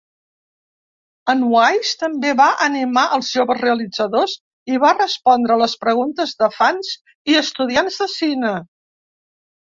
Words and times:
En 1.33 1.41
Wise 1.49 1.99
també 2.03 2.31
va 2.39 2.47
animar 2.67 3.03
els 3.17 3.29
joves 3.41 3.59
realitzadors 3.65 4.33
i 4.73 4.81
va 4.87 4.95
respondre 4.97 5.59
les 5.65 5.77
preguntes 5.85 6.35
de 6.43 6.51
fans 6.57 6.91
i 7.35 7.39
estudiants 7.45 8.01
de 8.03 8.11
cine. 8.17 8.57